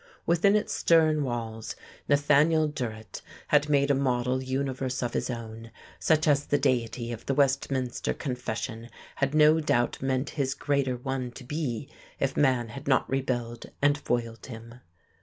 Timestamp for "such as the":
5.99-6.57